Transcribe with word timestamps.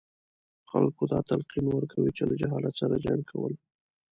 خلکو 0.71 1.03
ته 1.09 1.09
دا 1.13 1.19
تلقین 1.29 1.65
ورکوي 1.71 2.11
چې 2.17 2.23
له 2.29 2.35
جهالت 2.41 2.73
سره 2.81 2.95
جنګ 3.05 3.21
کول. 3.31 3.53